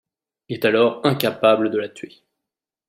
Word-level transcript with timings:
Il 0.49 0.55
est 0.55 0.65
alors 0.65 1.01
incapable 1.05 1.69
de 1.69 1.77
la 1.77 1.87
tuer. 1.87 2.23